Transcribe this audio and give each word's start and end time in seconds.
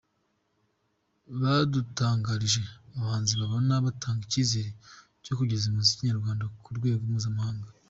Badutangarije 1.39 2.61
abahanzi 2.95 3.33
babona 3.41 3.73
batanga 3.85 4.21
icyizere 4.27 4.71
cyo 5.23 5.33
kugeza 5.39 5.63
umuziki 5.67 6.07
nyarwanda 6.07 6.43
ku 6.63 6.69
rwego 6.77 7.01
mpuzamahanga. 7.11 7.69